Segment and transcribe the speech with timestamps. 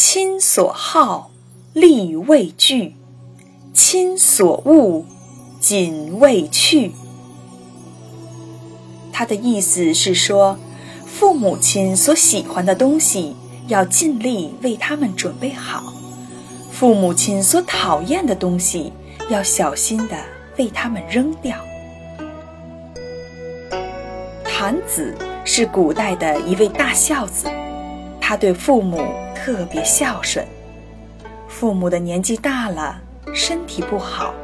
[0.00, 1.32] 亲所好，
[1.72, 2.92] 力未具；
[3.74, 5.04] 亲所恶，
[5.58, 6.92] 谨未去。
[9.12, 10.56] 他的意思是说，
[11.04, 13.34] 父母亲所喜欢的东西，
[13.66, 15.92] 要尽力为他们准备好；
[16.70, 18.92] 父母亲所讨厌的东西，
[19.28, 20.16] 要小心的
[20.58, 21.56] 为他们扔掉。
[24.44, 25.12] 谭子
[25.44, 27.48] 是古代的一位大孝子，
[28.28, 29.00] 他对父母
[29.34, 30.46] 特别孝顺。
[31.48, 33.00] 父母的年纪大了，
[33.32, 34.34] 身体不好，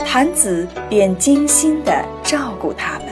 [0.00, 3.08] 谭子便精心的照顾他们。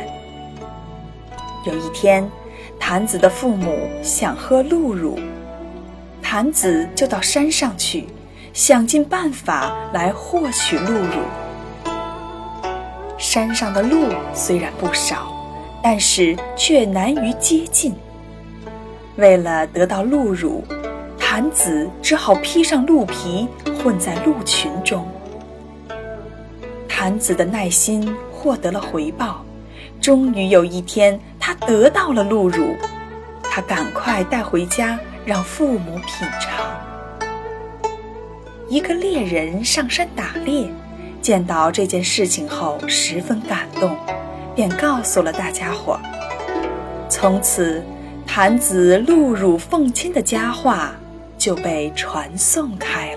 [1.64, 2.30] 有一天，
[2.78, 5.18] 谭子的父母想喝鹿乳，
[6.20, 8.06] 谭子就到山上去，
[8.52, 11.22] 想尽办法来获取鹿乳。
[13.16, 15.32] 山上的鹿虽然不少，
[15.82, 17.94] 但是却难于接近。
[19.20, 20.64] 为了得到鹿乳，
[21.18, 23.46] 谭子只好披上鹿皮，
[23.78, 25.06] 混在鹿群中。
[26.88, 29.44] 谭子的耐心获得了回报。
[30.00, 32.74] 终于有一天，他得到了鹿乳，
[33.42, 37.20] 他赶快带回家让父母品尝。
[38.70, 40.66] 一个猎人上山打猎，
[41.20, 43.94] 见到这件事情后十分感动，
[44.54, 46.00] 便告诉了大家伙。
[47.10, 47.84] 从此，
[48.32, 50.94] 韩子露乳奉亲的佳话
[51.36, 53.09] 就被传颂开。